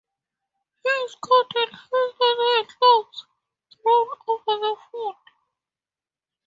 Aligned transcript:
He 0.83 0.89
is 0.89 1.15
caught 1.21 1.55
and 1.57 1.69
held 1.73 2.15
under 2.19 2.61
a 2.63 2.73
cloth 2.73 3.25
thrown 3.83 4.07
over 4.27 4.57
the 4.59 4.77
food. 4.91 5.15